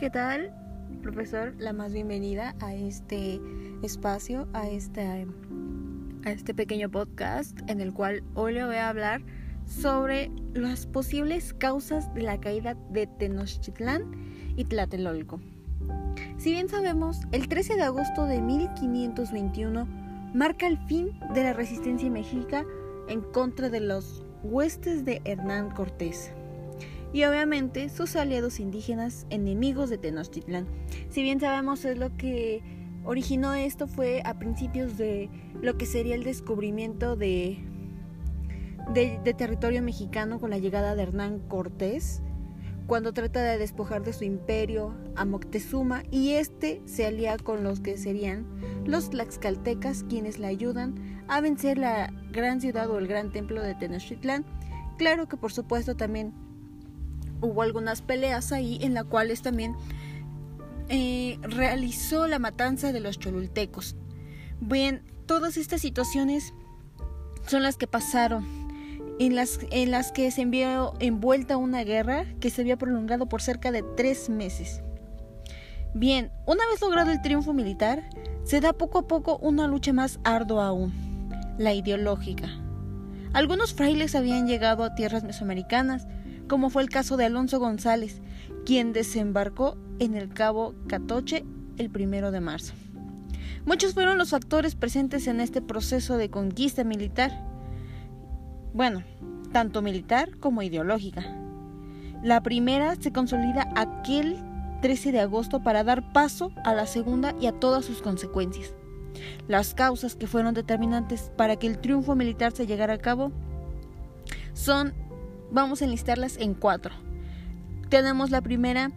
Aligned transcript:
¿qué 0.00 0.08
tal? 0.08 0.50
Profesor, 1.02 1.54
la 1.58 1.74
más 1.74 1.92
bienvenida 1.92 2.54
a 2.60 2.74
este 2.74 3.38
espacio, 3.82 4.48
a 4.54 4.66
este, 4.66 5.02
a 5.02 6.30
este 6.30 6.54
pequeño 6.54 6.90
podcast 6.90 7.58
en 7.68 7.82
el 7.82 7.92
cual 7.92 8.22
hoy 8.34 8.54
le 8.54 8.64
voy 8.64 8.76
a 8.76 8.88
hablar 8.88 9.20
sobre 9.66 10.30
las 10.54 10.86
posibles 10.86 11.52
causas 11.52 12.14
de 12.14 12.22
la 12.22 12.40
caída 12.40 12.78
de 12.88 13.08
Tenochtitlán 13.08 14.10
y 14.56 14.64
Tlatelolco. 14.64 15.38
Si 16.38 16.50
bien 16.50 16.70
sabemos, 16.70 17.18
el 17.30 17.48
13 17.48 17.76
de 17.76 17.82
agosto 17.82 18.24
de 18.24 18.40
1521 18.40 19.86
marca 20.32 20.66
el 20.66 20.78
fin 20.86 21.10
de 21.34 21.42
la 21.42 21.52
resistencia 21.52 22.08
mexica 22.08 22.64
en 23.10 23.20
contra 23.20 23.68
de 23.68 23.80
los 23.80 24.24
huestes 24.44 25.04
de 25.04 25.20
Hernán 25.26 25.68
Cortés 25.74 26.32
y 27.12 27.24
obviamente 27.24 27.88
sus 27.88 28.16
aliados 28.16 28.60
indígenas 28.60 29.26
enemigos 29.30 29.90
de 29.90 29.98
Tenochtitlán. 29.98 30.66
Si 31.08 31.22
bien 31.22 31.40
sabemos 31.40 31.84
es 31.84 31.98
lo 31.98 32.16
que 32.16 32.62
originó 33.04 33.54
esto 33.54 33.86
fue 33.86 34.22
a 34.24 34.38
principios 34.38 34.96
de 34.96 35.30
lo 35.60 35.76
que 35.76 35.86
sería 35.86 36.14
el 36.14 36.24
descubrimiento 36.24 37.16
de, 37.16 37.58
de, 38.92 39.34
territorio 39.34 39.82
mexicano 39.82 40.38
con 40.38 40.50
la 40.50 40.58
llegada 40.58 40.94
de 40.94 41.02
Hernán 41.02 41.40
Cortés, 41.40 42.22
cuando 42.86 43.12
trata 43.12 43.42
de 43.42 43.56
despojar 43.56 44.02
de 44.02 44.12
su 44.12 44.24
imperio 44.24 44.94
a 45.14 45.24
Moctezuma 45.24 46.02
y 46.10 46.32
este 46.32 46.82
se 46.86 47.06
alía 47.06 47.36
con 47.38 47.62
los 47.62 47.80
que 47.80 47.96
serían 47.96 48.46
los 48.84 49.10
tlaxcaltecas 49.10 50.04
quienes 50.08 50.40
le 50.40 50.48
ayudan 50.48 51.22
a 51.28 51.40
vencer 51.40 51.78
la 51.78 52.12
gran 52.32 52.60
ciudad 52.60 52.90
o 52.90 52.98
el 52.98 53.06
gran 53.06 53.30
templo 53.30 53.62
de 53.62 53.76
Tenochtitlán. 53.76 54.44
Claro 54.98 55.28
que 55.28 55.36
por 55.36 55.52
supuesto 55.52 55.94
también 55.96 56.34
hubo 57.40 57.62
algunas 57.62 58.02
peleas 58.02 58.52
ahí 58.52 58.78
en 58.82 58.94
las 58.94 59.04
cuales 59.04 59.42
también 59.42 59.76
eh, 60.88 61.38
realizó 61.42 62.26
la 62.26 62.38
matanza 62.38 62.92
de 62.92 63.00
los 63.00 63.18
cholultecos. 63.18 63.96
Bien, 64.60 65.02
todas 65.26 65.56
estas 65.56 65.80
situaciones 65.80 66.52
son 67.46 67.62
las 67.62 67.76
que 67.76 67.86
pasaron, 67.86 68.44
en 69.18 69.36
las, 69.36 69.60
en 69.70 69.90
las 69.90 70.12
que 70.12 70.30
se 70.30 70.42
envió 70.42 70.94
envuelta 70.98 71.56
una 71.56 71.84
guerra 71.84 72.24
que 72.40 72.50
se 72.50 72.62
había 72.62 72.78
prolongado 72.78 73.28
por 73.28 73.42
cerca 73.42 73.70
de 73.70 73.82
tres 73.96 74.28
meses. 74.28 74.82
Bien, 75.94 76.30
una 76.46 76.66
vez 76.68 76.80
logrado 76.80 77.10
el 77.10 77.20
triunfo 77.20 77.52
militar, 77.52 78.08
se 78.44 78.60
da 78.60 78.72
poco 78.72 78.98
a 78.98 79.06
poco 79.08 79.38
una 79.38 79.66
lucha 79.66 79.92
más 79.92 80.20
ardua 80.24 80.66
aún, 80.66 80.92
la 81.58 81.74
ideológica. 81.74 82.48
Algunos 83.32 83.74
frailes 83.74 84.14
habían 84.14 84.46
llegado 84.46 84.82
a 84.82 84.94
tierras 84.94 85.22
mesoamericanas, 85.22 86.06
como 86.50 86.68
fue 86.68 86.82
el 86.82 86.90
caso 86.90 87.16
de 87.16 87.26
Alonso 87.26 87.60
González, 87.60 88.20
quien 88.66 88.92
desembarcó 88.92 89.76
en 90.00 90.16
el 90.16 90.30
Cabo 90.30 90.74
Catoche 90.88 91.44
el 91.78 91.90
primero 91.90 92.32
de 92.32 92.40
marzo. 92.40 92.74
Muchos 93.64 93.94
fueron 93.94 94.18
los 94.18 94.30
factores 94.30 94.74
presentes 94.74 95.28
en 95.28 95.40
este 95.40 95.62
proceso 95.62 96.16
de 96.16 96.28
conquista 96.28 96.82
militar. 96.82 97.30
Bueno, 98.74 99.04
tanto 99.52 99.80
militar 99.80 100.38
como 100.38 100.62
ideológica. 100.62 101.24
La 102.24 102.42
primera 102.42 102.96
se 102.96 103.12
consolida 103.12 103.72
aquel 103.76 104.36
13 104.82 105.12
de 105.12 105.20
agosto 105.20 105.62
para 105.62 105.84
dar 105.84 106.12
paso 106.12 106.50
a 106.64 106.74
la 106.74 106.86
segunda 106.88 107.32
y 107.40 107.46
a 107.46 107.52
todas 107.52 107.84
sus 107.84 108.02
consecuencias. 108.02 108.74
Las 109.46 109.72
causas 109.72 110.16
que 110.16 110.26
fueron 110.26 110.54
determinantes 110.54 111.30
para 111.36 111.54
que 111.54 111.68
el 111.68 111.78
triunfo 111.78 112.16
militar 112.16 112.50
se 112.50 112.66
llegara 112.66 112.94
a 112.94 112.98
cabo 112.98 113.30
son 114.52 114.94
vamos 115.50 115.82
a 115.82 115.84
enlistarlas 115.84 116.36
en 116.36 116.54
cuatro. 116.54 116.92
Tenemos 117.88 118.30
la 118.30 118.40
primera 118.40 118.92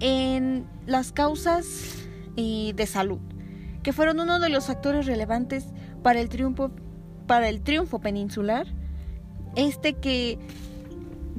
en 0.00 0.66
las 0.86 1.12
causas 1.12 2.06
eh, 2.36 2.72
de 2.74 2.86
salud, 2.86 3.20
que 3.82 3.92
fueron 3.92 4.20
uno 4.20 4.38
de 4.40 4.48
los 4.48 4.66
factores 4.66 5.06
relevantes 5.06 5.66
para 6.02 6.20
el 6.20 6.28
triunfo, 6.28 6.70
para 7.26 7.48
el 7.48 7.62
triunfo 7.62 8.00
peninsular. 8.00 8.66
Este 9.54 9.94
que, 9.94 10.38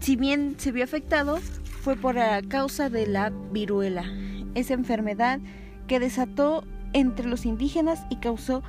si 0.02 0.16
bien 0.16 0.56
se 0.58 0.72
vio 0.72 0.84
afectado, 0.84 1.38
fue 1.82 1.96
por 1.96 2.16
la 2.16 2.42
causa 2.42 2.90
de 2.90 3.06
la 3.08 3.30
viruela, 3.52 4.06
esa 4.56 4.74
enfermedad 4.74 5.40
que 5.88 6.00
desató 6.00 6.64
entre 6.94 7.28
los 7.28 7.46
indígenas 7.46 8.06
y 8.10 8.18
causó 8.18 8.64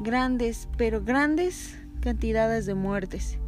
grandes, 0.00 0.68
pero 0.76 1.02
grandes 1.02 1.78
cantidades 2.00 2.66
de 2.66 2.74
muertes. 2.74 3.38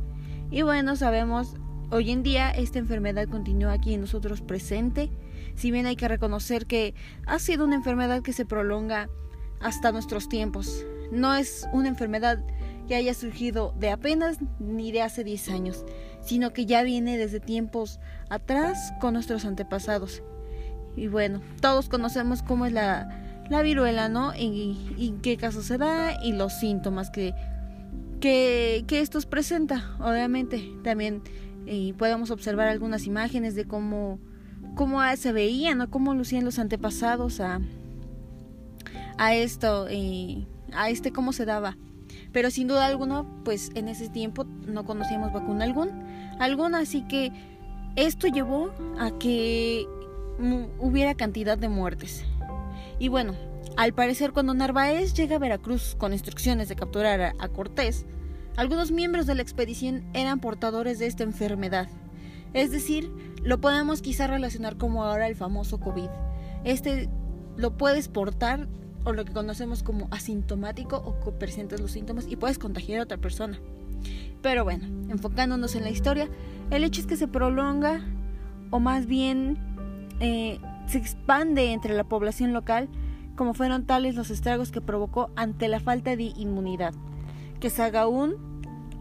Y 0.50 0.62
bueno, 0.62 0.96
sabemos 0.96 1.56
Hoy 1.94 2.10
en 2.10 2.22
día 2.22 2.50
esta 2.50 2.78
enfermedad 2.78 3.28
continúa 3.28 3.74
aquí 3.74 3.92
en 3.92 4.00
nosotros 4.00 4.40
presente, 4.40 5.10
si 5.56 5.70
bien 5.70 5.84
hay 5.84 5.94
que 5.94 6.08
reconocer 6.08 6.64
que 6.64 6.94
ha 7.26 7.38
sido 7.38 7.66
una 7.66 7.74
enfermedad 7.74 8.22
que 8.22 8.32
se 8.32 8.46
prolonga 8.46 9.10
hasta 9.60 9.92
nuestros 9.92 10.30
tiempos. 10.30 10.86
No 11.10 11.34
es 11.34 11.68
una 11.74 11.88
enfermedad 11.88 12.42
que 12.88 12.94
haya 12.94 13.12
surgido 13.12 13.74
de 13.78 13.90
apenas 13.90 14.38
ni 14.58 14.90
de 14.90 15.02
hace 15.02 15.22
10 15.22 15.50
años, 15.50 15.84
sino 16.22 16.54
que 16.54 16.64
ya 16.64 16.82
viene 16.82 17.18
desde 17.18 17.40
tiempos 17.40 18.00
atrás 18.30 18.94
con 18.98 19.12
nuestros 19.12 19.44
antepasados. 19.44 20.22
Y 20.96 21.08
bueno, 21.08 21.42
todos 21.60 21.90
conocemos 21.90 22.42
cómo 22.42 22.64
es 22.64 22.72
la, 22.72 23.44
la 23.50 23.60
viruela, 23.60 24.08
¿no? 24.08 24.34
Y, 24.34 24.78
en 24.98 25.20
qué 25.20 25.36
caso 25.36 25.60
se 25.60 25.76
da 25.76 26.24
y 26.24 26.32
los 26.32 26.54
síntomas 26.54 27.10
que, 27.10 27.34
que, 28.18 28.84
que 28.86 29.00
estos 29.00 29.26
presenta. 29.26 29.94
Obviamente, 30.00 30.72
también 30.82 31.22
y 31.66 31.92
podemos 31.94 32.30
observar 32.30 32.68
algunas 32.68 33.06
imágenes 33.06 33.54
de 33.54 33.66
cómo, 33.66 34.18
cómo 34.74 35.00
se 35.16 35.32
veían 35.32 35.80
o 35.80 35.90
cómo 35.90 36.14
lucían 36.14 36.44
los 36.44 36.58
antepasados 36.58 37.40
a, 37.40 37.60
a 39.18 39.34
esto, 39.34 39.90
y 39.90 40.46
a 40.72 40.90
este 40.90 41.12
cómo 41.12 41.32
se 41.32 41.44
daba. 41.44 41.76
Pero 42.32 42.50
sin 42.50 42.68
duda 42.68 42.86
alguna, 42.86 43.24
pues 43.44 43.70
en 43.74 43.88
ese 43.88 44.08
tiempo 44.08 44.44
no 44.44 44.84
conocíamos 44.84 45.32
vacuna 45.32 45.64
algún, 45.64 45.90
alguna, 46.38 46.80
así 46.80 47.06
que 47.06 47.30
esto 47.96 48.26
llevó 48.26 48.72
a 48.98 49.10
que 49.18 49.86
hubiera 50.78 51.14
cantidad 51.14 51.58
de 51.58 51.68
muertes. 51.68 52.24
Y 52.98 53.08
bueno, 53.08 53.34
al 53.76 53.92
parecer 53.92 54.32
cuando 54.32 54.54
Narváez 54.54 55.14
llega 55.14 55.36
a 55.36 55.38
Veracruz 55.38 55.94
con 55.98 56.12
instrucciones 56.12 56.68
de 56.68 56.76
capturar 56.76 57.34
a 57.38 57.48
Cortés, 57.48 58.06
algunos 58.56 58.90
miembros 58.90 59.26
de 59.26 59.34
la 59.34 59.42
expedición 59.42 60.04
eran 60.12 60.40
portadores 60.40 60.98
de 60.98 61.06
esta 61.06 61.24
enfermedad. 61.24 61.88
Es 62.52 62.70
decir, 62.70 63.10
lo 63.42 63.60
podemos 63.60 64.02
quizá 64.02 64.26
relacionar 64.26 64.76
como 64.76 65.04
ahora 65.04 65.26
el 65.26 65.36
famoso 65.36 65.80
COVID. 65.80 66.08
Este 66.64 67.08
lo 67.56 67.76
puedes 67.76 68.08
portar 68.08 68.68
o 69.04 69.12
lo 69.12 69.24
que 69.24 69.32
conocemos 69.32 69.82
como 69.82 70.08
asintomático 70.10 70.96
o 70.96 71.18
que 71.20 71.32
presentes 71.32 71.80
los 71.80 71.92
síntomas 71.92 72.26
y 72.28 72.36
puedes 72.36 72.58
contagiar 72.58 73.00
a 73.00 73.04
otra 73.04 73.16
persona. 73.16 73.58
Pero 74.42 74.64
bueno, 74.64 74.86
enfocándonos 75.10 75.74
en 75.74 75.84
la 75.84 75.90
historia, 75.90 76.28
el 76.70 76.84
hecho 76.84 77.00
es 77.00 77.06
que 77.06 77.16
se 77.16 77.28
prolonga 77.28 78.00
o 78.70 78.80
más 78.80 79.06
bien 79.06 79.58
eh, 80.20 80.58
se 80.86 80.98
expande 80.98 81.72
entre 81.72 81.94
la 81.94 82.04
población 82.04 82.52
local 82.52 82.88
como 83.34 83.54
fueron 83.54 83.86
tales 83.86 84.14
los 84.14 84.30
estragos 84.30 84.70
que 84.70 84.82
provocó 84.82 85.30
ante 85.36 85.68
la 85.68 85.80
falta 85.80 86.16
de 86.16 86.32
inmunidad 86.36 86.92
que 87.62 87.70
Sagaún 87.70 88.34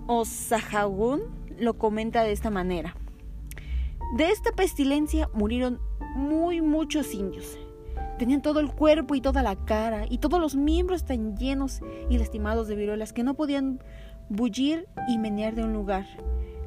o 0.06 0.24
Sahagún 0.24 1.22
lo 1.58 1.80
comenta 1.80 2.24
de 2.24 2.32
esta 2.32 2.52
manera. 2.52 2.96
De 4.16 4.30
esta 4.30 4.52
pestilencia 4.52 5.28
murieron 5.34 5.80
muy 6.16 6.62
muchos 6.62 7.16
indios. 7.16 7.58
Tenían 8.20 8.44
todo 8.44 8.60
el 8.60 8.72
cuerpo 8.72 9.16
y 9.16 9.22
toda 9.22 9.42
la 9.42 9.56
cara 9.56 10.06
y 10.08 10.20
todos 10.20 10.40
los 10.40 10.56
miembros 10.56 11.06
tan 11.06 11.36
llenos 11.38 11.82
y 12.08 12.20
lastimados 12.20 12.68
de 12.68 12.76
viruelas 12.76 13.14
que 13.14 13.24
no 13.24 13.34
podían 13.34 13.80
bullir 14.30 14.88
y 15.10 15.18
menear 15.18 15.56
de 15.56 15.64
un 15.64 15.74
lugar, 15.74 16.06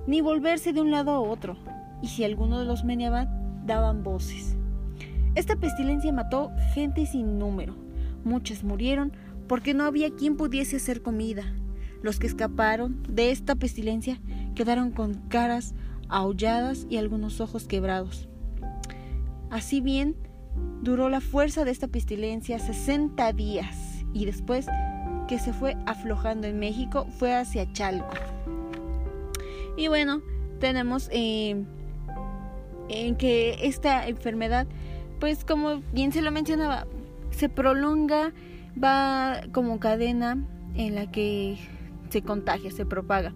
ni 0.08 0.20
volverse 0.20 0.72
de 0.72 0.80
un 0.80 0.90
lado 0.90 1.12
a 1.12 1.20
otro, 1.20 1.56
y 2.02 2.08
si 2.08 2.24
alguno 2.24 2.58
de 2.58 2.64
los 2.64 2.82
meneaban, 2.82 3.62
daban 3.66 4.02
voces. 4.02 4.56
Esta 5.36 5.54
pestilencia 5.54 6.12
mató 6.12 6.50
gente 6.72 7.06
sin 7.06 7.38
número. 7.38 7.76
Muchas 8.24 8.64
murieron 8.64 9.12
porque 9.46 9.74
no 9.74 9.84
había 9.84 10.10
quien 10.10 10.36
pudiese 10.36 10.78
hacer 10.78 11.00
comida, 11.00 11.44
los 12.04 12.18
que 12.18 12.26
escaparon 12.26 13.02
de 13.08 13.30
esta 13.30 13.54
pestilencia 13.54 14.20
quedaron 14.54 14.90
con 14.90 15.14
caras 15.28 15.74
aulladas 16.10 16.86
y 16.90 16.98
algunos 16.98 17.40
ojos 17.40 17.66
quebrados. 17.66 18.28
Así 19.50 19.80
bien, 19.80 20.14
duró 20.82 21.08
la 21.08 21.22
fuerza 21.22 21.64
de 21.64 21.70
esta 21.70 21.88
pestilencia 21.88 22.58
60 22.58 23.32
días 23.32 24.04
y 24.12 24.26
después 24.26 24.66
que 25.28 25.38
se 25.38 25.54
fue 25.54 25.78
aflojando 25.86 26.46
en 26.46 26.58
México 26.58 27.06
fue 27.18 27.34
hacia 27.34 27.72
Chalco. 27.72 28.12
Y 29.78 29.88
bueno, 29.88 30.20
tenemos 30.60 31.08
eh, 31.10 31.64
en 32.90 33.16
que 33.16 33.66
esta 33.66 34.06
enfermedad, 34.06 34.66
pues 35.20 35.42
como 35.46 35.80
bien 35.94 36.12
se 36.12 36.20
lo 36.20 36.30
mencionaba, 36.30 36.86
se 37.30 37.48
prolonga, 37.48 38.34
va 38.82 39.40
como 39.52 39.80
cadena 39.80 40.36
en 40.74 40.94
la 40.94 41.10
que 41.10 41.56
se 42.14 42.22
contagia, 42.22 42.70
se 42.70 42.86
propaga. 42.86 43.34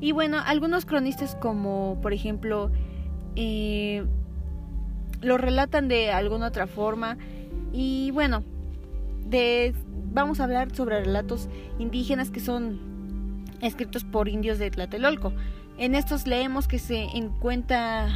Y 0.00 0.12
bueno, 0.12 0.38
algunos 0.44 0.86
cronistas 0.86 1.36
como 1.36 1.98
por 2.00 2.14
ejemplo 2.14 2.70
eh, 3.36 4.02
lo 5.20 5.36
relatan 5.36 5.86
de 5.88 6.10
alguna 6.10 6.46
otra 6.46 6.66
forma. 6.66 7.18
Y 7.74 8.12
bueno, 8.12 8.42
vamos 10.10 10.40
a 10.40 10.44
hablar 10.44 10.74
sobre 10.74 11.04
relatos 11.04 11.50
indígenas 11.78 12.30
que 12.30 12.40
son 12.40 13.44
escritos 13.60 14.04
por 14.04 14.28
indios 14.28 14.58
de 14.58 14.70
Tlatelolco. 14.70 15.34
En 15.76 15.94
estos 15.94 16.26
leemos 16.26 16.68
que 16.68 16.78
se 16.78 17.02
encuentra 17.14 18.08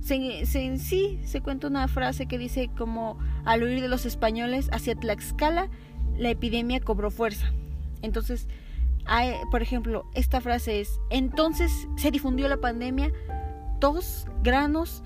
se, 0.00 0.46
se, 0.46 0.78
sí 0.78 1.18
se 1.24 1.40
cuenta 1.40 1.66
una 1.66 1.88
frase 1.88 2.26
que 2.26 2.38
dice 2.38 2.70
como 2.78 3.18
al 3.44 3.64
huir 3.64 3.80
de 3.80 3.88
los 3.88 4.06
españoles 4.06 4.68
hacia 4.72 4.94
Tlaxcala 4.94 5.68
la 6.16 6.30
epidemia 6.30 6.78
cobró 6.78 7.10
fuerza. 7.10 7.52
Entonces, 8.02 8.48
por 9.50 9.62
ejemplo, 9.62 10.04
esta 10.14 10.40
frase 10.40 10.80
es, 10.80 11.00
entonces 11.10 11.72
se 11.96 12.10
difundió 12.10 12.48
la 12.48 12.58
pandemia, 12.58 13.10
tos, 13.80 14.26
granos, 14.42 15.02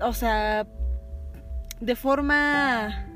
o 0.00 0.12
sea, 0.12 0.66
de 1.80 1.96
forma 1.96 3.06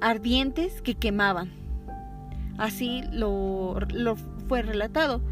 ardientes 0.00 0.82
que 0.82 0.94
quemaban. 0.94 1.52
Así 2.58 3.02
lo, 3.12 3.78
lo 3.92 4.16
fue 4.48 4.62
relatado. 4.62 5.22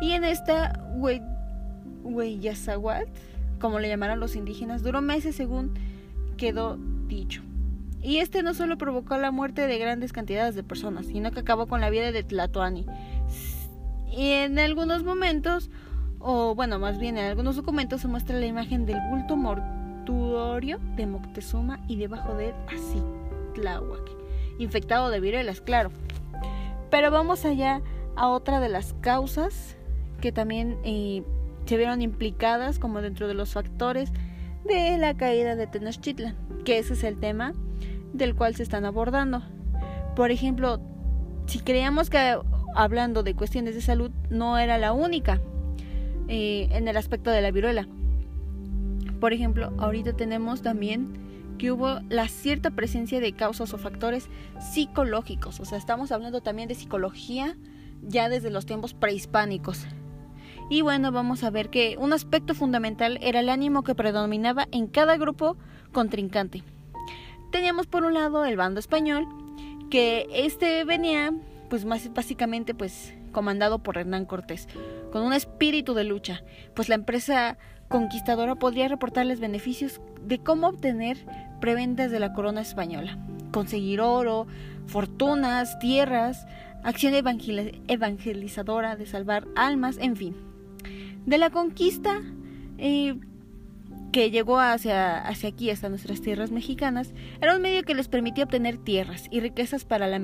Y 0.00 0.12
en 0.12 0.24
esta 0.24 0.80
Hueyazahuat, 2.04 3.08
como 3.60 3.80
le 3.80 3.88
llamaron 3.88 4.20
los 4.20 4.36
indígenas, 4.36 4.82
duró 4.82 5.02
meses 5.02 5.36
según 5.36 5.74
quedó 6.36 6.78
dicho. 7.06 7.42
Y 8.04 8.18
este 8.18 8.42
no 8.42 8.52
solo 8.52 8.76
provocó 8.76 9.16
la 9.16 9.30
muerte 9.30 9.66
de 9.66 9.78
grandes 9.78 10.12
cantidades 10.12 10.54
de 10.54 10.62
personas, 10.62 11.06
sino 11.06 11.30
que 11.30 11.40
acabó 11.40 11.66
con 11.66 11.80
la 11.80 11.88
vida 11.88 12.12
de 12.12 12.22
Tlatoani. 12.22 12.84
Y 14.12 14.30
en 14.32 14.58
algunos 14.58 15.02
momentos, 15.02 15.70
o 16.18 16.54
bueno, 16.54 16.78
más 16.78 16.98
bien 16.98 17.16
en 17.16 17.24
algunos 17.24 17.56
documentos 17.56 18.02
se 18.02 18.08
muestra 18.08 18.38
la 18.38 18.44
imagen 18.44 18.84
del 18.84 18.98
bulto 19.08 19.36
mortuorio 19.36 20.78
de 20.96 21.06
Moctezuma 21.06 21.80
y 21.88 21.96
debajo 21.96 22.34
de 22.34 22.50
él 22.50 22.54
así 22.68 23.02
Tláhuac, 23.54 24.10
infectado 24.58 25.08
de 25.08 25.20
viruelas, 25.20 25.62
claro. 25.62 25.90
Pero 26.90 27.10
vamos 27.10 27.46
allá 27.46 27.80
a 28.16 28.28
otra 28.28 28.60
de 28.60 28.68
las 28.68 28.92
causas 29.00 29.78
que 30.20 30.30
también 30.30 30.76
eh, 30.84 31.22
se 31.64 31.78
vieron 31.78 32.02
implicadas 32.02 32.78
como 32.78 33.00
dentro 33.00 33.28
de 33.28 33.34
los 33.34 33.54
factores 33.54 34.12
de 34.66 34.98
la 34.98 35.16
caída 35.16 35.56
de 35.56 35.66
Tenochtitlan, 35.66 36.36
que 36.66 36.78
ese 36.78 36.92
es 36.92 37.02
el 37.02 37.18
tema 37.18 37.54
del 38.14 38.34
cual 38.34 38.54
se 38.54 38.62
están 38.62 38.86
abordando. 38.86 39.42
Por 40.16 40.30
ejemplo, 40.30 40.80
si 41.46 41.58
creíamos 41.58 42.08
que 42.08 42.38
hablando 42.74 43.22
de 43.22 43.34
cuestiones 43.34 43.74
de 43.74 43.82
salud 43.82 44.10
no 44.30 44.56
era 44.58 44.78
la 44.78 44.92
única 44.92 45.40
eh, 46.28 46.68
en 46.70 46.88
el 46.88 46.96
aspecto 46.96 47.30
de 47.30 47.42
la 47.42 47.50
viruela. 47.50 47.86
Por 49.20 49.32
ejemplo, 49.32 49.72
ahorita 49.78 50.14
tenemos 50.14 50.62
también 50.62 51.12
que 51.58 51.70
hubo 51.70 52.00
la 52.08 52.28
cierta 52.28 52.70
presencia 52.70 53.20
de 53.20 53.32
causas 53.32 53.74
o 53.74 53.78
factores 53.78 54.28
psicológicos. 54.58 55.60
O 55.60 55.64
sea, 55.64 55.78
estamos 55.78 56.12
hablando 56.12 56.40
también 56.40 56.68
de 56.68 56.74
psicología 56.74 57.56
ya 58.02 58.28
desde 58.28 58.50
los 58.50 58.66
tiempos 58.66 58.94
prehispánicos. 58.94 59.86
Y 60.70 60.82
bueno, 60.82 61.12
vamos 61.12 61.44
a 61.44 61.50
ver 61.50 61.68
que 61.68 61.96
un 61.98 62.12
aspecto 62.12 62.54
fundamental 62.54 63.18
era 63.20 63.40
el 63.40 63.48
ánimo 63.48 63.82
que 63.82 63.94
predominaba 63.94 64.66
en 64.72 64.86
cada 64.86 65.16
grupo 65.16 65.56
contrincante. 65.92 66.62
Teníamos 67.54 67.86
por 67.86 68.02
un 68.02 68.14
lado 68.14 68.44
el 68.44 68.56
bando 68.56 68.80
español, 68.80 69.28
que 69.88 70.26
este 70.32 70.82
venía 70.82 71.32
pues 71.70 71.84
más 71.84 72.12
básicamente 72.12 72.74
pues 72.74 73.14
comandado 73.30 73.78
por 73.78 73.96
Hernán 73.96 74.24
Cortés, 74.24 74.66
con 75.12 75.22
un 75.22 75.32
espíritu 75.32 75.94
de 75.94 76.02
lucha, 76.02 76.42
pues 76.74 76.88
la 76.88 76.96
empresa 76.96 77.56
conquistadora 77.86 78.56
podría 78.56 78.88
reportarles 78.88 79.38
beneficios 79.38 80.00
de 80.20 80.40
cómo 80.40 80.66
obtener 80.66 81.16
prebendas 81.60 82.10
de 82.10 82.18
la 82.18 82.32
corona 82.32 82.60
española, 82.60 83.24
conseguir 83.52 84.00
oro, 84.00 84.48
fortunas, 84.88 85.78
tierras, 85.78 86.48
acción 86.82 87.14
evangelizadora 87.14 88.96
de 88.96 89.06
salvar 89.06 89.46
almas, 89.54 89.96
en 89.98 90.16
fin. 90.16 90.34
De 91.24 91.38
la 91.38 91.50
conquista 91.50 92.20
eh, 92.78 93.14
que 94.14 94.30
llegó 94.30 94.60
hacia, 94.60 95.18
hacia 95.26 95.48
aquí, 95.48 95.70
hasta 95.70 95.88
nuestras 95.88 96.20
tierras 96.20 96.52
mexicanas, 96.52 97.12
era 97.40 97.56
un 97.56 97.60
medio 97.60 97.82
que 97.82 97.96
les 97.96 98.06
permitía 98.06 98.44
obtener 98.44 98.76
tierras 98.76 99.26
y 99.32 99.40
riquezas 99.40 99.84
para 99.84 100.06
la, 100.06 100.22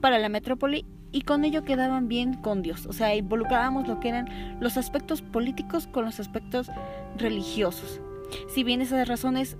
para 0.00 0.18
la 0.18 0.28
metrópoli 0.28 0.84
y 1.12 1.20
con 1.20 1.44
ello 1.44 1.62
quedaban 1.62 2.08
bien 2.08 2.34
con 2.34 2.60
Dios. 2.60 2.86
O 2.86 2.92
sea, 2.92 3.14
involucrábamos 3.14 3.86
lo 3.86 4.00
que 4.00 4.08
eran 4.08 4.58
los 4.60 4.76
aspectos 4.76 5.22
políticos 5.22 5.86
con 5.86 6.06
los 6.06 6.18
aspectos 6.18 6.72
religiosos. 7.16 8.00
Si 8.48 8.64
bien 8.64 8.80
esas 8.80 9.06
razones 9.06 9.56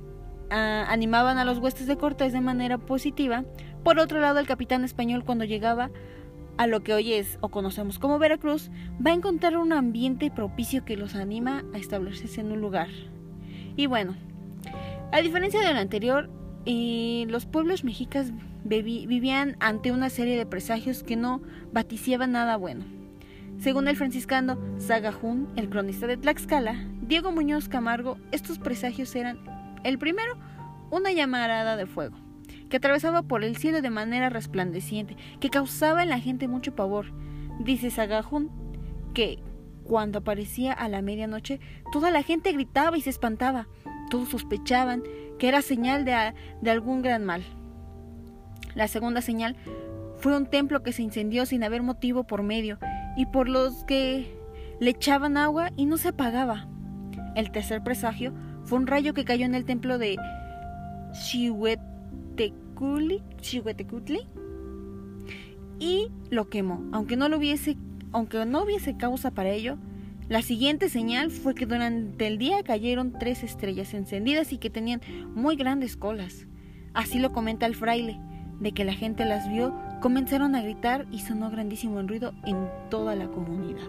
ah, 0.51 0.87
animaban 0.89 1.39
a 1.39 1.45
los 1.45 1.59
huestes 1.59 1.87
de 1.87 1.97
Cortés 1.97 2.33
de 2.33 2.41
manera 2.41 2.77
positiva, 2.77 3.45
por 3.85 4.01
otro 4.01 4.19
lado 4.19 4.41
el 4.41 4.49
capitán 4.49 4.83
español 4.83 5.25
cuando 5.25 5.45
llegaba 5.45 5.93
a 6.57 6.67
lo 6.67 6.81
que 6.81 6.93
hoy 6.93 7.13
es 7.13 7.39
o 7.41 7.51
conocemos 7.51 8.01
como 8.01 8.19
Veracruz, 8.19 8.69
va 9.07 9.13
a 9.13 9.15
encontrar 9.15 9.57
un 9.57 9.73
ambiente 9.73 10.29
propicio 10.33 10.85
que 10.85 10.97
los 10.97 11.15
anima 11.15 11.63
a 11.73 11.79
establecerse 11.79 12.41
en 12.41 12.51
un 12.51 12.61
lugar. 12.61 12.89
Y 13.77 13.87
bueno, 13.87 14.15
a 15.13 15.21
diferencia 15.21 15.61
de 15.61 15.73
lo 15.73 15.81
anterior, 15.81 16.31
eh, 16.67 17.25
los 17.29 17.47
pueblos 17.47 17.85
mexicas 17.85 18.33
vivían 18.65 19.57
ante 19.61 19.93
una 19.93 20.11
serie 20.11 20.37
de 20.37 20.47
presagios 20.47 21.03
que 21.03 21.17
no 21.17 21.41
vaticiaban 21.73 22.33
nada 22.33 22.57
bueno. 22.57 22.85
Según 23.59 23.89
el 23.89 23.97
franciscano 23.97 24.59
Sagajún, 24.79 25.49
el 25.57 25.69
cronista 25.69 26.07
de 26.07 26.17
Tlaxcala, 26.17 26.87
Diego 27.03 27.33
Muñoz 27.33 27.69
Camargo, 27.69 28.19
estos 28.33 28.59
presagios 28.59 29.15
eran, 29.15 29.39
el 29.85 29.99
primero, 29.99 30.39
una 30.91 31.13
llamarada 31.13 31.77
de 31.77 31.87
fuego 31.87 32.17
que 32.71 32.77
atravesaba 32.77 33.23
por 33.23 33.45
el 33.45 33.57
cielo 33.57 33.83
de 33.83 33.91
manera 33.91 34.31
resplandeciente, 34.31 35.17
que 35.41 35.51
causaba 35.51 36.03
en 36.03 36.09
la 36.09 36.21
gente 36.21 36.49
mucho 36.49 36.75
pavor. 36.75 37.07
Dice 37.59 37.91
Sagajún 37.91 38.51
que 39.13 39.43
cuando 39.91 40.21
aparecía 40.21 40.73
a 40.73 40.89
la 40.89 41.03
medianoche, 41.03 41.59
toda 41.91 42.13
la 42.13 42.23
gente 42.23 42.53
gritaba 42.53 42.97
y 42.97 43.01
se 43.01 43.11
espantaba. 43.11 43.67
Todos 44.09 44.29
sospechaban 44.29 45.03
que 45.37 45.49
era 45.49 45.63
señal 45.63 46.05
de, 46.05 46.33
de 46.61 46.71
algún 46.71 47.03
gran 47.03 47.25
mal. 47.25 47.43
La 48.77 48.87
segunda 48.87 49.21
señal 49.21 49.57
fue 50.19 50.37
un 50.37 50.47
templo 50.47 50.85
que 50.85 50.93
se 50.93 51.03
incendió 51.03 51.45
sin 51.45 51.65
haber 51.65 51.83
motivo 51.83 52.23
por 52.23 52.45
medio 52.45 52.79
y 53.17 53.27
por 53.27 53.49
los 53.49 53.83
que 53.83 54.33
le 54.79 54.91
echaban 54.91 55.37
agua 55.37 55.73
y 55.77 55.87
no 55.87 55.99
se 55.99 56.11
apagaba. 56.11 56.69
El 57.35 57.51
tercer 57.51 57.83
presagio 57.83 58.33
fue 58.63 58.79
un 58.79 58.87
rayo 58.87 59.13
que 59.13 59.25
cayó 59.25 59.45
en 59.45 59.57
el 59.57 59.65
templo 59.65 59.99
de 59.99 60.19
Chihuet 61.21 61.81
y 65.81 66.13
lo 66.31 66.49
quemó. 66.49 66.89
Aunque 66.93 67.17
no 67.17 67.29
lo 67.29 67.39
hubiese, 67.39 67.77
aunque 68.13 68.45
no 68.45 68.63
hubiese 68.63 68.97
causa 68.97 69.31
para 69.31 69.51
ello, 69.51 69.77
la 70.29 70.43
siguiente 70.43 70.89
señal 70.89 71.31
fue 71.31 71.55
que 71.55 71.67
durante 71.67 72.27
el 72.27 72.39
día 72.39 72.63
cayeron 72.63 73.13
tres 73.19 73.43
estrellas 73.43 73.95
encendidas 73.95 74.53
y 74.53 74.59
que 74.59 74.71
tenían 74.71 75.01
muy 75.35 75.57
grandes 75.57 75.97
colas. 75.97 76.47
Así 76.95 77.19
lo 77.19 77.33
comenta 77.33 77.67
el 77.67 77.75
fraile, 77.75 78.21
de 78.61 78.73
que 78.73 78.85
la 78.85 78.93
gente 78.93 79.25
las 79.25 79.51
vio, 79.51 79.75
comenzaron 80.01 80.55
a 80.55 80.63
gritar 80.63 81.07
y 81.11 81.19
sonó 81.21 81.51
grandísimo 81.51 81.99
el 81.99 82.09
ruido 82.09 82.33
en 82.45 82.69
toda 82.91 83.17
la 83.17 83.27
comunidad. 83.27 83.89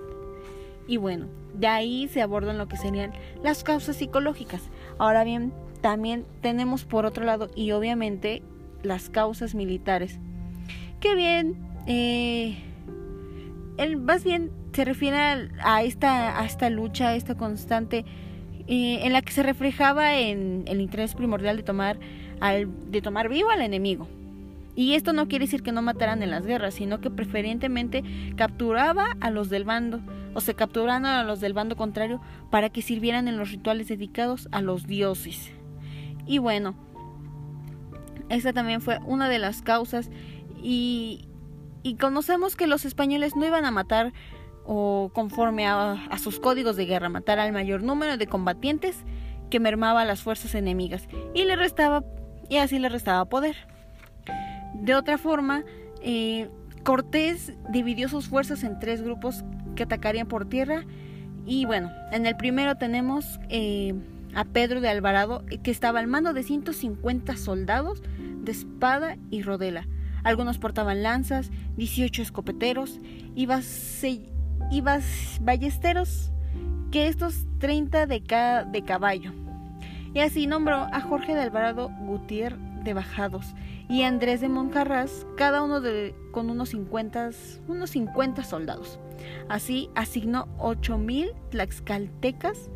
Y 0.88 0.98
bueno, 0.98 1.28
de 1.54 1.68
ahí 1.68 2.08
se 2.08 2.22
abordan 2.22 2.58
lo 2.58 2.68
que 2.68 2.78
serían 2.78 3.12
las 3.44 3.64
causas 3.64 3.98
psicológicas. 3.98 4.62
Ahora 4.98 5.24
bien, 5.24 5.54
también 5.82 6.26
tenemos 6.42 6.86
por 6.86 7.06
otro 7.06 7.24
lado, 7.24 7.50
y 7.56 7.72
obviamente, 7.72 8.42
las 8.84 9.10
causas 9.10 9.54
militares. 9.54 10.20
Que 11.00 11.16
bien, 11.16 11.56
eh, 11.86 12.58
más 13.98 14.24
bien 14.24 14.52
se 14.74 14.86
refiere 14.86 15.18
a 15.64 15.84
esta, 15.84 16.40
a 16.40 16.46
esta 16.46 16.70
lucha, 16.70 17.10
a 17.10 17.16
esta 17.16 17.36
constante, 17.36 18.06
en 18.68 19.12
la 19.12 19.22
que 19.22 19.34
se 19.34 19.44
reflejaba 19.44 20.18
en 20.18 20.64
el 20.68 20.82
interés 20.82 21.16
primordial 21.16 21.58
de 21.58 21.64
tomar, 21.64 22.00
de 22.40 23.02
tomar 23.02 23.28
vivo 23.30 23.50
al 23.50 23.62
enemigo. 23.62 24.08
Y 24.76 24.94
esto 24.94 25.12
no 25.12 25.28
quiere 25.28 25.46
decir 25.46 25.64
que 25.64 25.74
no 25.74 25.82
mataran 25.82 26.24
en 26.24 26.32
las 26.32 26.46
guerras, 26.46 26.76
sino 26.76 27.02
que 27.02 27.10
preferentemente 27.10 28.04
capturaba 28.38 29.18
a 29.20 29.30
los 29.30 29.50
del 29.50 29.66
bando, 29.66 30.00
o 30.34 30.40
se 30.40 30.54
capturaban 30.54 31.06
a 31.06 31.24
los 31.24 31.42
del 31.42 31.54
bando 31.54 31.76
contrario 31.76 32.22
para 32.50 32.70
que 32.70 32.82
sirvieran 32.82 33.28
en 33.28 33.38
los 33.38 33.52
rituales 33.52 33.90
dedicados 33.90 34.48
a 34.52 34.62
los 34.62 34.88
dioses. 34.88 35.52
Y 36.26 36.38
bueno, 36.38 36.76
esta 38.30 38.54
también 38.54 38.80
fue 38.80 39.00
una 39.06 39.28
de 39.28 39.40
las 39.40 39.62
causas 39.62 40.10
y, 40.64 41.26
conocemos 41.98 42.56
que 42.56 42.68
los 42.68 42.86
españoles 42.86 43.36
no 43.36 43.46
iban 43.46 43.66
a 43.66 43.72
matar 43.72 44.14
o 44.66 45.12
conforme 45.14 45.68
a, 45.68 45.94
a, 45.94 46.18
sus 46.18 46.40
códigos 46.40 46.76
de 46.76 46.86
guerra, 46.86 47.10
matar 47.10 47.40
al 47.40 47.52
mayor 47.52 47.82
número 47.82 48.18
de 48.18 48.28
combatientes 48.28 48.98
que 49.50 49.60
mermaba 49.60 50.02
a 50.02 50.06
las 50.06 50.22
fuerzas 50.22 50.56
enemigas 50.56 51.08
y 51.34 51.46
le 51.46 51.56
restaba 51.56 52.04
y 52.50 52.58
así 52.58 52.80
le 52.80 52.90
restaba 52.90 53.26
poder. 53.26 53.56
De 54.74 54.96
otra 54.96 55.18
forma, 55.18 55.64
eh, 56.02 56.50
Cortés 56.84 57.54
dividió 57.70 58.10
sus 58.10 58.28
fuerzas 58.28 58.64
en 58.64 58.80
tres 58.80 59.02
grupos 59.02 59.44
que 59.76 59.84
atacarían 59.84 60.28
por 60.28 60.48
tierra 60.48 60.84
y 61.46 61.66
bueno, 61.66 61.92
en 62.12 62.26
el 62.26 62.36
primero 62.36 62.76
tenemos 62.76 63.40
eh, 63.50 63.94
a 64.36 64.46
Pedro 64.46 64.82
de 64.82 64.90
Alvarado, 64.90 65.44
que 65.64 65.72
estaba 65.72 66.00
al 66.00 66.08
mando 66.08 66.34
de 66.34 66.44
150 66.44 67.36
soldados 67.38 68.02
de 68.18 68.52
espada 68.52 69.18
y 69.30 69.42
rodela. 69.42 69.88
Algunos 70.24 70.60
portaban 70.60 71.04
lanzas, 71.04 71.52
18 71.78 72.22
escopeteros 72.22 73.00
y, 73.36 73.46
ballesteros, 75.42 76.32
que 76.92 77.08
estos 77.08 77.46
30 77.60 78.06
de, 78.06 78.22
de 78.72 78.82
caballo. 78.84 79.32
Y 80.14 80.20
así 80.20 80.46
nombró 80.48 80.88
a 80.92 81.02
Jorge 81.02 81.34
de 81.34 81.42
Alvarado 81.42 81.90
Gutiérrez 82.06 82.72
de 82.84 82.94
Bajados 82.94 83.54
y 83.90 84.04
Andrés 84.04 84.42
de 84.42 84.50
Moncarras, 84.50 85.26
cada 85.38 85.64
uno 85.64 85.82
de, 85.82 86.16
con 86.32 86.50
unos 86.50 86.70
50, 86.70 87.32
unos 87.68 87.90
50 87.92 88.44
soldados. 88.44 89.00
Así 89.50 89.90
asignó 89.96 90.48
8.000 90.60 91.34
tlaxcaltecas 91.50 92.70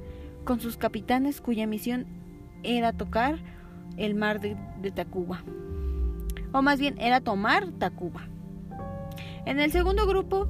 con 0.44 0.60
sus 0.60 0.78
capitanes 0.78 1.42
cuya 1.42 1.68
misión 1.68 2.06
era 2.64 2.94
tocar 2.94 3.40
el 3.98 4.16
mar 4.16 4.40
de, 4.42 4.56
Tacuba. 4.92 5.44
O 6.52 6.62
más 6.62 6.80
bien 6.80 7.00
era 7.00 7.22
tomar 7.22 7.72
Tacuba. 7.72 8.28
En 9.46 9.60
el 9.60 9.72
segundo 9.72 10.08
grupo, 10.08 10.48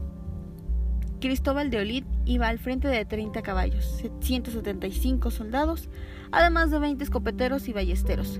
Cristóbal 1.19 1.69
de 1.69 1.79
Olid 1.79 2.05
iba 2.25 2.47
al 2.47 2.59
frente 2.59 2.87
de 2.87 3.03
30 3.03 3.41
caballos, 3.41 4.03
175 4.21 5.31
soldados, 5.31 5.89
además 6.31 6.71
de 6.71 6.79
20 6.79 7.03
escopeteros 7.03 7.67
y 7.67 7.73
ballesteros. 7.73 8.39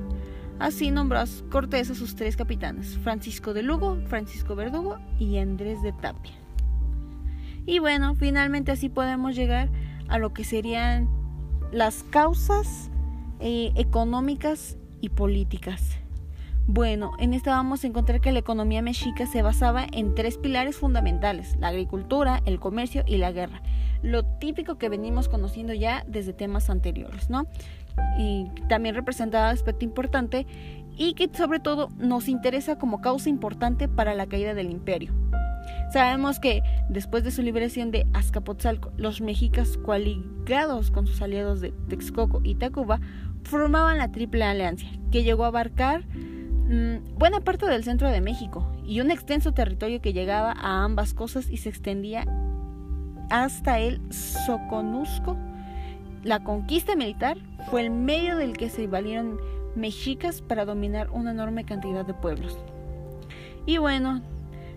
Así 0.57 0.91
nombró 0.91 1.21
Cortés 1.49 1.89
a 1.89 1.95
sus 1.95 2.15
tres 2.15 2.37
capitanes, 2.37 2.97
Francisco 2.99 3.53
de 3.53 3.63
Lugo, 3.63 3.99
Francisco 4.07 4.55
Verdugo 4.55 4.97
y 5.19 5.37
Andrés 5.39 5.81
de 5.81 5.91
Tapia. 5.91 6.33
Y 7.65 7.79
bueno, 7.79 8.15
finalmente 8.15 8.71
así 8.71 8.87
podemos 8.87 9.35
llegar 9.35 9.69
a 10.07 10.19
lo 10.19 10.33
que 10.33 10.45
serían 10.45 11.09
las 11.73 12.03
causas 12.03 12.89
eh, 13.41 13.73
económicas 13.75 14.77
y 15.01 15.09
políticas. 15.09 15.99
Bueno, 16.67 17.11
en 17.19 17.35
esta 17.35 17.51
vamos 17.51 17.83
a 17.83 17.87
encontrar 17.87 18.21
que 18.21 18.31
la 18.31 18.39
economía 18.39 18.81
mexica 18.81 19.27
se 19.27 19.43
basaba 19.43 19.85
en 19.91 20.15
tres 20.15 20.39
pilares 20.39 20.77
fundamentales, 20.77 21.55
la 21.59 21.67
agricultura, 21.67 22.41
el 22.45 22.59
comercio 22.59 23.03
y 23.05 23.17
la 23.17 23.31
guerra. 23.31 23.61
Lo 24.01 24.25
típico 24.25 24.79
que 24.79 24.89
venimos 24.89 25.29
conociendo 25.29 25.73
ya 25.73 26.03
desde 26.07 26.33
temas 26.33 26.71
anteriores, 26.71 27.29
¿no? 27.29 27.45
Y 28.17 28.49
también 28.67 28.95
representaba 28.95 29.51
aspecto 29.51 29.85
importante 29.85 30.47
y 30.97 31.13
que 31.13 31.29
sobre 31.31 31.59
todo 31.59 31.89
nos 31.99 32.27
interesa 32.27 32.79
como 32.79 32.99
causa 32.99 33.29
importante 33.29 33.87
para 33.87 34.15
la 34.15 34.25
caída 34.25 34.55
del 34.55 34.71
imperio. 34.71 35.13
Sabemos 35.93 36.39
que 36.39 36.63
después 36.89 37.23
de 37.23 37.31
su 37.31 37.43
liberación 37.43 37.91
de 37.91 38.07
Azcapotzalco, 38.13 38.91
los 38.97 39.21
mexicas 39.21 39.77
coaligados 39.77 40.89
con 40.89 41.05
sus 41.05 41.21
aliados 41.21 41.61
de 41.61 41.73
Texcoco 41.89 42.41
y 42.43 42.55
Tacuba 42.55 42.99
formaban 43.43 43.99
la 43.99 44.11
Triple 44.11 44.43
Alianza, 44.43 44.87
que 45.11 45.23
llegó 45.23 45.43
a 45.43 45.47
abarcar 45.47 46.03
mm, 46.67 47.17
buena 47.17 47.41
parte 47.41 47.65
del 47.67 47.83
centro 47.83 48.09
de 48.09 48.21
México 48.21 48.71
y 48.85 49.01
un 49.01 49.11
extenso 49.11 49.53
territorio 49.53 50.01
que 50.01 50.13
llegaba 50.13 50.51
a 50.51 50.83
ambas 50.83 51.13
cosas 51.13 51.49
y 51.49 51.57
se 51.57 51.69
extendía 51.69 52.25
hasta 53.29 53.79
el 53.79 54.01
Soconusco. 54.11 55.37
La 56.23 56.43
conquista 56.43 56.95
militar 56.95 57.37
fue 57.69 57.81
el 57.81 57.91
medio 57.91 58.37
del 58.37 58.57
que 58.57 58.69
se 58.69 58.87
valieron 58.87 59.39
mexicas 59.75 60.41
para 60.41 60.65
dominar 60.65 61.09
una 61.11 61.31
enorme 61.31 61.65
cantidad 61.65 62.05
de 62.05 62.13
pueblos. 62.13 62.57
Y 63.65 63.77
bueno, 63.77 64.21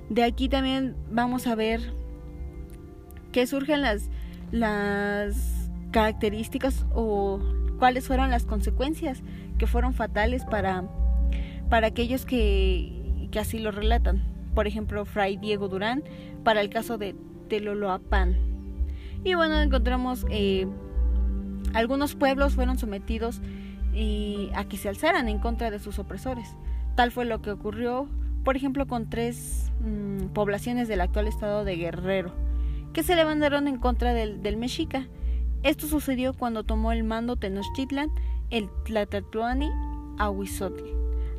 de 0.09 0.25
aquí 0.25 0.49
también 0.49 0.97
vamos 1.11 1.47
a 1.47 1.54
ver 1.54 1.92
qué 3.33 3.47
surgen 3.47 3.83
las, 3.83 4.11
las 4.50 5.71
características 5.90 6.87
o 6.95 7.40
cuáles 7.78 8.07
fueron 8.07 8.30
las 8.30 8.45
consecuencias 8.45 9.23
que 9.59 9.66
fueron 9.66 9.95
fatales 9.95 10.45
para, 10.45 10.85
para 11.68 11.88
aquellos 11.88 12.25
que, 12.25 13.28
así 13.38 13.58
lo 13.58 13.70
relatan. 13.70 14.22
Por 14.54 14.66
ejemplo, 14.66 15.04
Fray 15.04 15.37
Diego 15.37 15.68
Durán 15.68 16.02
para 16.44 16.60
el 16.60 16.70
caso 16.70 16.98
de 16.98 17.14
Teloloapan. 17.48 18.37
Y 19.25 19.34
bueno, 19.34 19.60
encontramos 19.60 20.26
eh, 20.30 20.66
algunos 21.75 22.14
pueblos 22.14 22.54
fueron 22.54 22.78
sometidos 22.78 23.40
y 23.92 24.50
a 24.54 24.64
que 24.64 24.76
se 24.76 24.88
alzaran 24.88 25.28
en 25.28 25.38
contra 25.38 25.70
de 25.70 25.78
sus 25.78 25.98
opresores. 25.98 26.48
Tal 26.94 27.12
fue 27.12 27.25
lo 27.25 27.42
que 27.42 27.50
ocurrió 27.50 28.08
por 28.48 28.56
ejemplo, 28.56 28.87
con 28.87 29.10
tres 29.10 29.70
mm, 29.80 30.28
poblaciones 30.28 30.88
del 30.88 31.02
actual 31.02 31.28
estado 31.28 31.64
de 31.64 31.76
Guerrero, 31.76 32.32
que 32.94 33.02
se 33.02 33.14
levantaron 33.14 33.68
en 33.68 33.76
contra 33.76 34.14
del, 34.14 34.56
Mexica. 34.56 35.06
Esto 35.62 35.87
sucedió 35.87 36.32
cuando 36.32 36.64
tomó 36.64 36.92
el 36.92 37.04
mando 37.04 37.37
Tenochtitlan 37.37 38.10
el 38.48 38.70
Tlatatluani 38.87 39.68
Ahuizotl, 40.16 40.82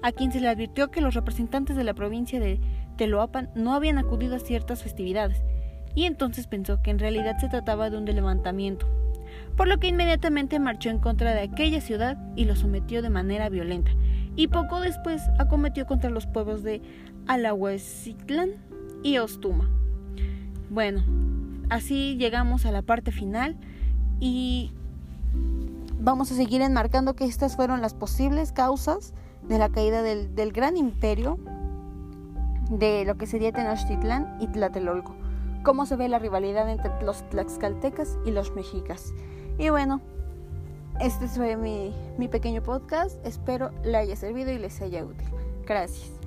a 0.01 0.12
quien 0.12 0.32
se 0.32 0.39
le 0.39 0.48
advirtió 0.48 0.91
que 0.91 1.01
los 1.01 1.13
representantes 1.13 1.75
de 1.75 1.84
la 1.84 1.94
provincia 1.94 2.39
de 2.39 2.60
Teloapan 2.98 3.50
no 3.56 3.74
habían 3.74 3.98
acudido 3.98 4.36
a 4.36 4.39
ciertas 4.39 4.84
festividades, 4.84 5.41
y 5.96 6.06
entonces 6.06 6.48
pensó 6.48 6.82
que 6.82 6.91
en 6.91 7.00
realidad 7.00 7.38
se 7.39 7.50
trataba 7.50 7.89
de 7.89 7.98
un 7.98 8.06
levantamiento, 8.06 8.88
por 9.56 9.68
lo 9.68 9.79
que 9.79 9.88
inmediatamente 9.88 10.60
marchó 10.60 10.89
en 10.89 11.00
contra 11.00 11.34
de 11.34 11.41
aquella 11.41 11.82
ciudad 11.82 12.18
y 12.36 12.46
lo 12.46 12.56
sometió 12.56 13.01
de 13.01 13.10
manera 13.10 13.50
violenta, 13.50 13.91
y 14.36 14.48
poco 14.48 14.79
después 14.79 15.22
acometió 15.38 15.86
contra 15.86 16.10
los 16.10 16.27
pueblos 16.27 16.63
de 16.63 16.82
Alahuacitlán 17.27 18.51
y 19.03 19.18
Ostuma. 19.18 19.70
Bueno, 20.70 21.03
así 21.70 22.15
llegamos 22.18 22.65
a 22.65 22.72
la 22.72 22.82
parte 22.82 23.12
final 23.12 23.58
y 24.20 24.72
vamos 26.00 26.32
a 26.32 26.36
seguir 26.36 26.62
enmarcando 26.62 27.15
que 27.15 27.25
estas 27.25 27.56
fueron 27.56 27.82
las 27.82 27.94
posibles 27.94 28.51
causas 28.51 29.13
de 29.43 29.58
la 29.58 29.69
caída 29.69 30.01
del, 30.01 30.36
del 30.36 30.51
gran 30.51 30.77
imperio 30.77 31.38
de 32.69 33.03
lo 33.05 33.17
que 33.17 33.25
sería 33.25 33.51
Tenochtitlán 33.51 34.38
y 34.39 34.48
Tlatelolco. 34.48 35.15
Cómo 35.63 35.86
se 35.86 35.96
ve 35.96 36.08
la 36.08 36.19
rivalidad 36.19 36.69
entre 36.69 36.91
los 37.03 37.27
tlaxcaltecas 37.29 38.17
y 38.25 38.31
los 38.31 38.55
mexicas. 38.55 39.13
Y 39.58 39.69
bueno, 39.69 40.01
este 41.00 41.27
fue 41.27 41.58
mi, 41.58 41.93
mi 42.17 42.27
pequeño 42.27 42.62
podcast. 42.62 43.24
Espero 43.25 43.72
le 43.84 43.98
haya 43.98 44.15
servido 44.15 44.51
y 44.51 44.60
les 44.60 44.81
haya 44.81 45.03
útil. 45.03 45.27
Gracias. 45.65 46.19